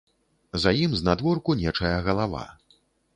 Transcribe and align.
За 0.61 0.71
ім, 0.85 0.95
знадворку, 1.01 1.57
нечая 1.61 1.91
галава. 2.09 2.41